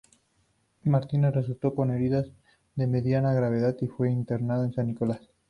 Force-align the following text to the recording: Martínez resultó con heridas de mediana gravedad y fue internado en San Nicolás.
Martínez 0.83 1.31
resultó 1.31 1.75
con 1.75 1.91
heridas 1.91 2.25
de 2.73 2.87
mediana 2.87 3.35
gravedad 3.35 3.75
y 3.81 3.87
fue 3.87 4.09
internado 4.09 4.63
en 4.63 4.73
San 4.73 4.87
Nicolás. 4.87 5.29